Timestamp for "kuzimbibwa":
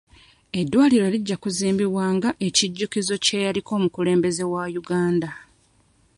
1.43-2.05